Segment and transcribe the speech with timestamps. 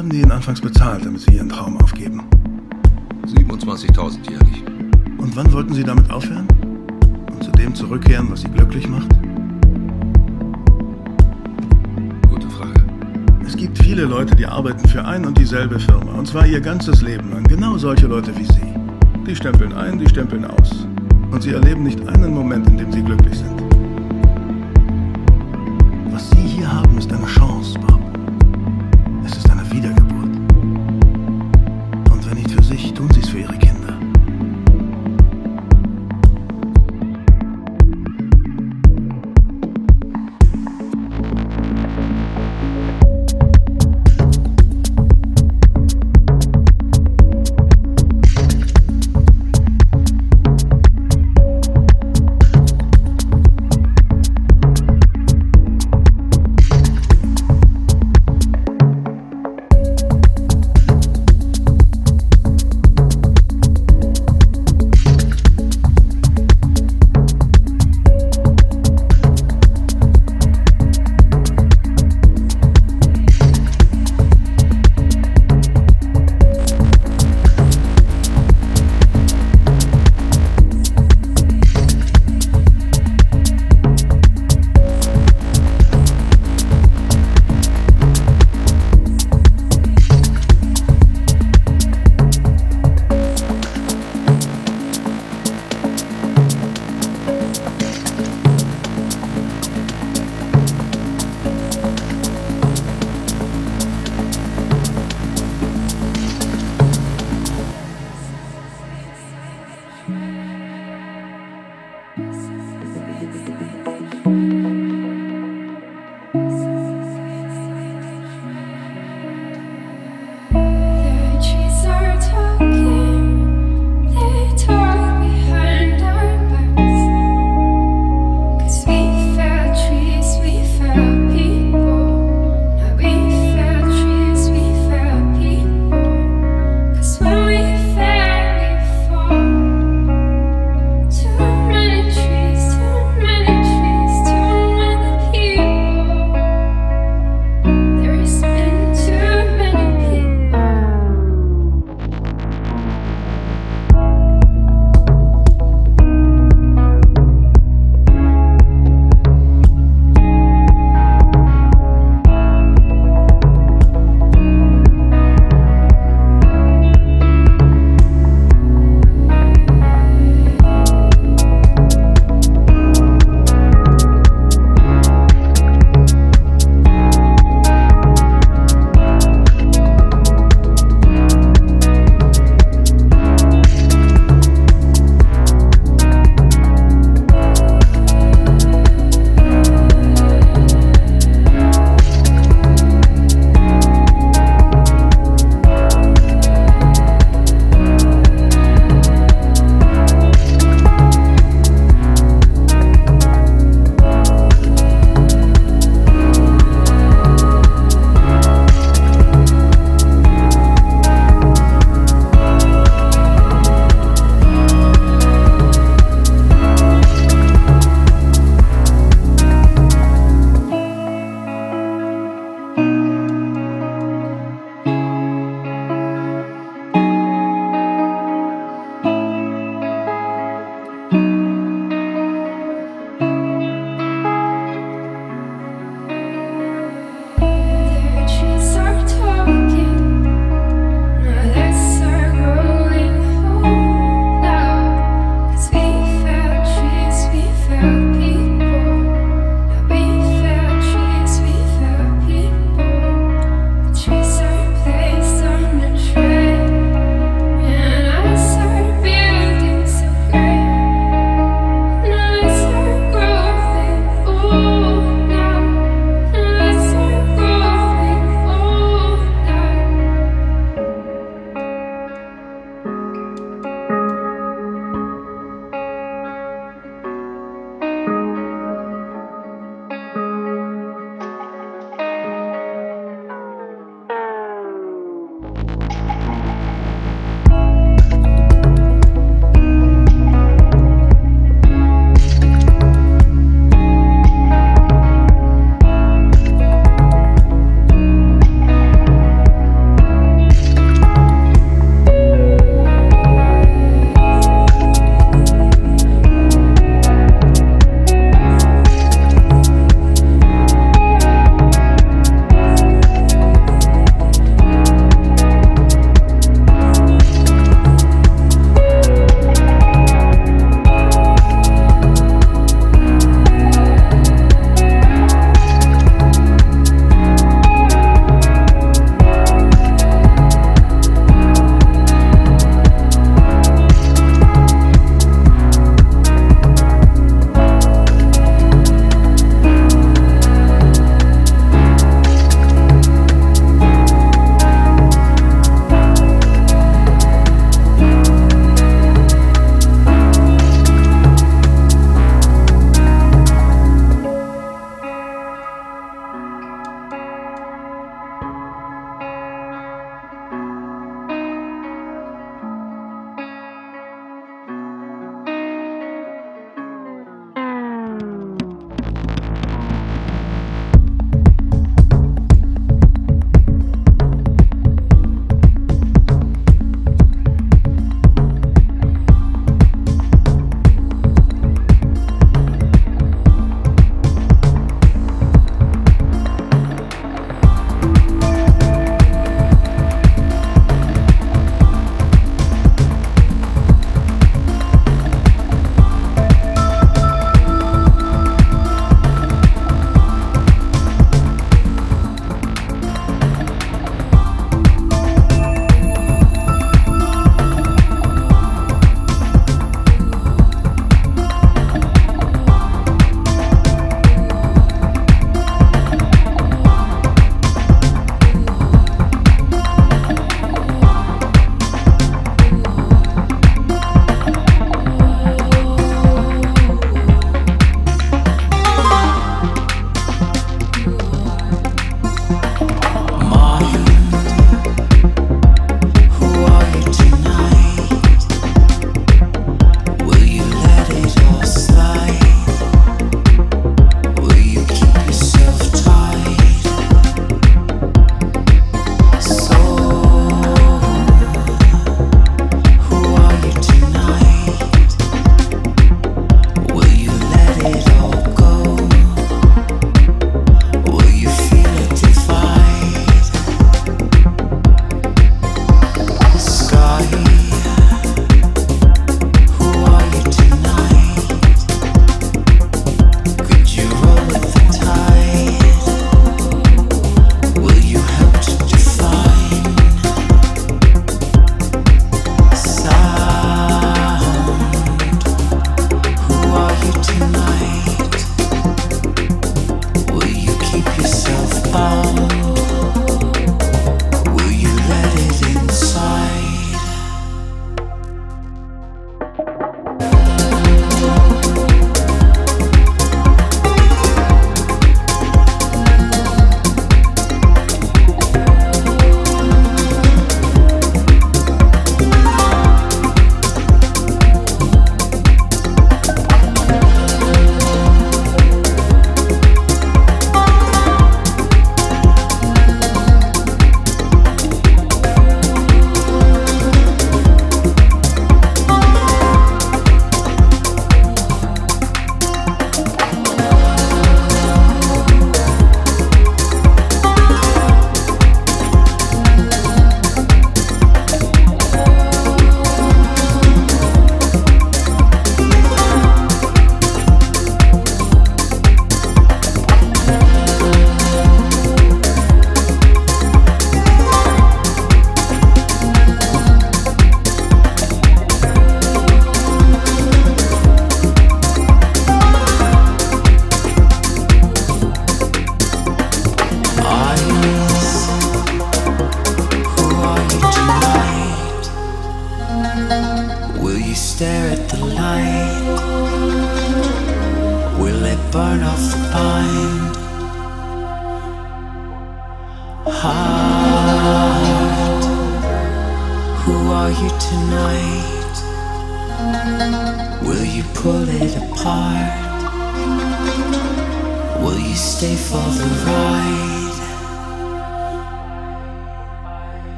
[0.00, 2.22] haben die Ihnen anfangs bezahlt, damit Sie Ihren Traum aufgeben?
[3.26, 4.64] 27.000 jährlich.
[5.18, 6.48] Und wann wollten Sie damit aufhören?
[7.30, 9.10] Und zu dem zurückkehren, was Sie glücklich macht?
[12.30, 12.82] Gute Frage.
[13.46, 16.12] Es gibt viele Leute, die arbeiten für ein und dieselbe Firma.
[16.12, 17.44] Und zwar ihr ganzes Leben lang.
[17.44, 18.74] Genau solche Leute wie Sie.
[19.26, 20.86] Die stempeln ein, die stempeln aus.
[21.30, 23.62] Und sie erleben nicht einen Moment, in dem sie glücklich sind.
[26.10, 27.59] Was Sie hier haben, ist eine Chance,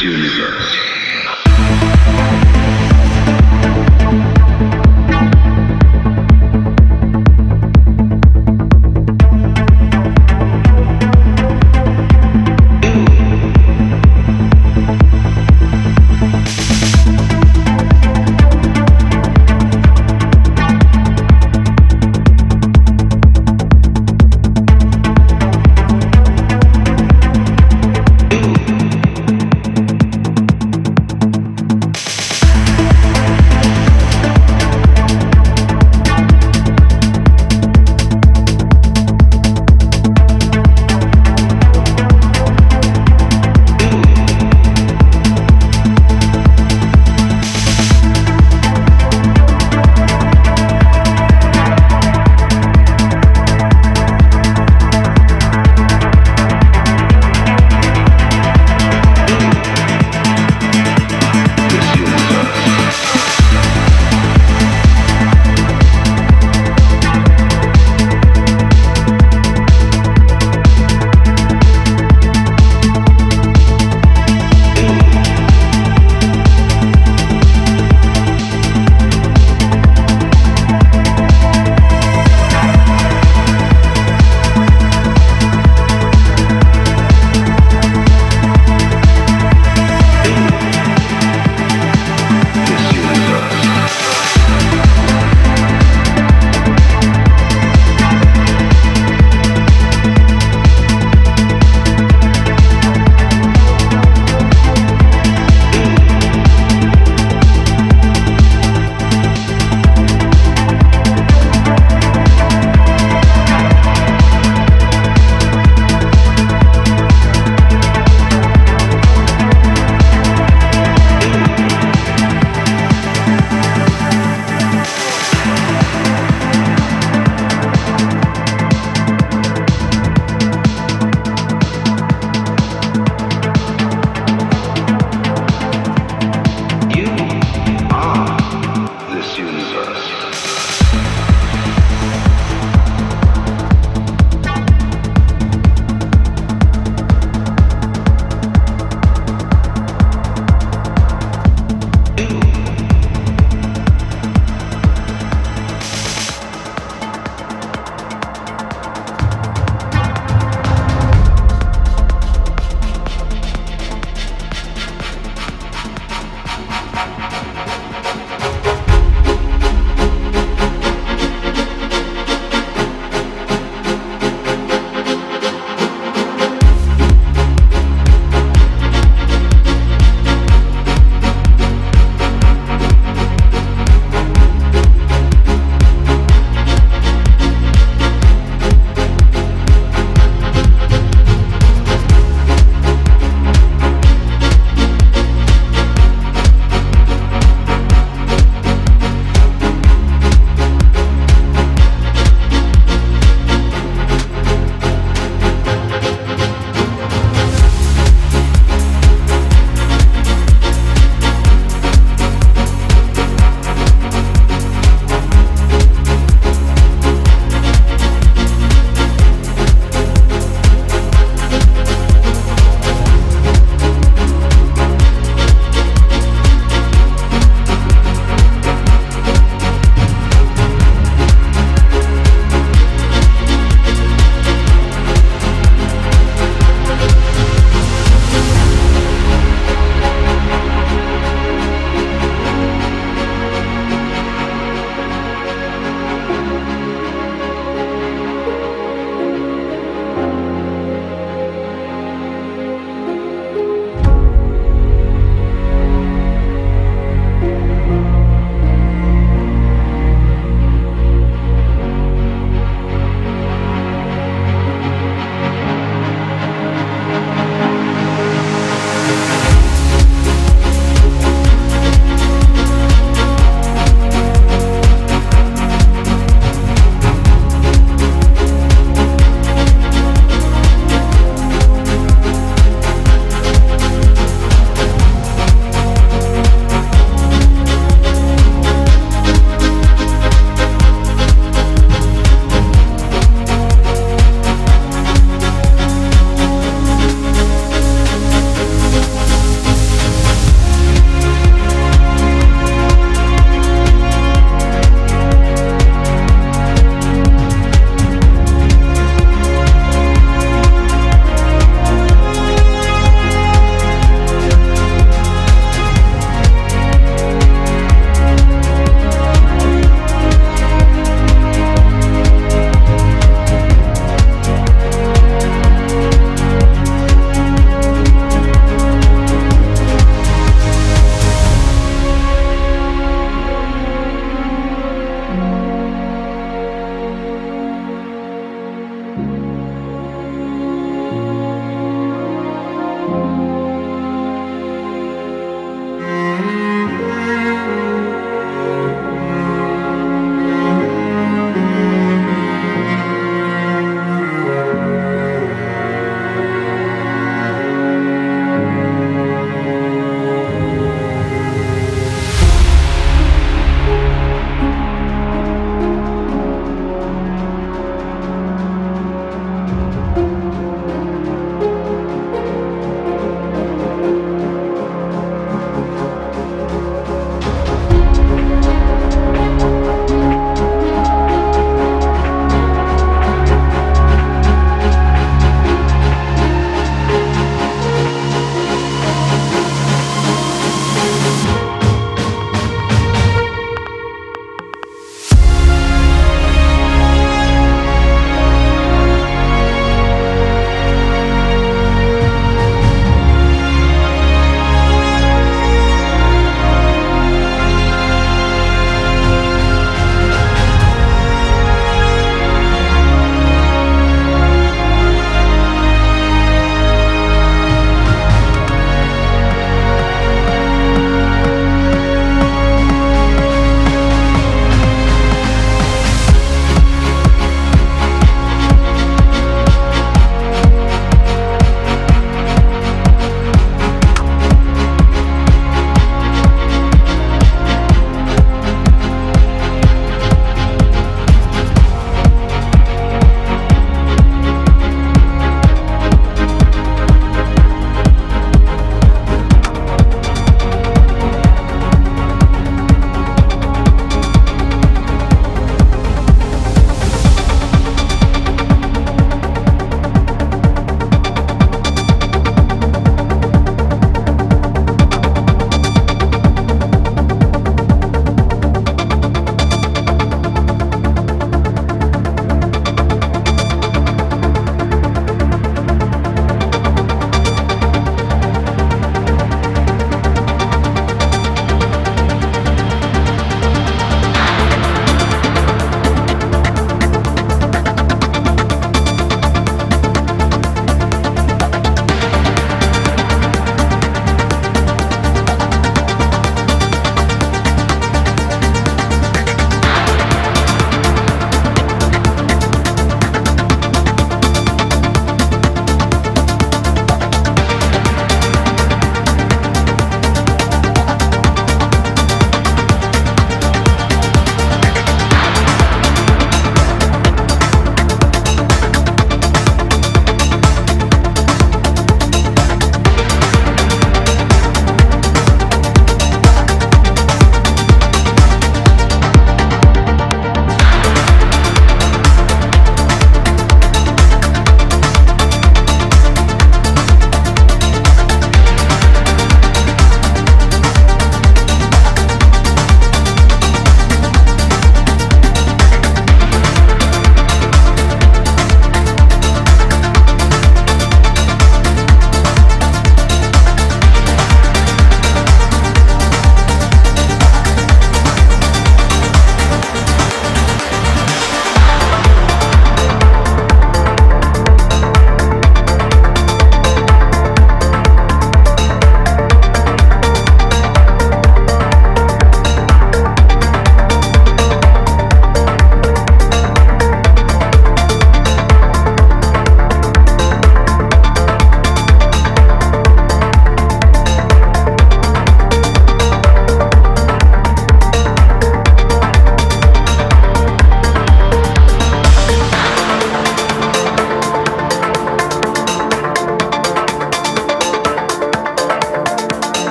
[0.00, 0.81] universe.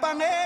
[0.00, 0.45] 帮嘞